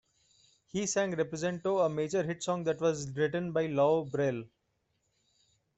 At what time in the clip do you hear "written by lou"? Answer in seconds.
3.15-4.03